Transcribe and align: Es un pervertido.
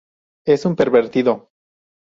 Es 0.47 0.65
un 0.65 0.75
pervertido. 0.75 1.51